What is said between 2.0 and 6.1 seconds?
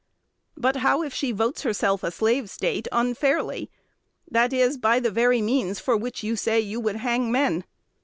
a Slave State unfairly, that is, by the very means for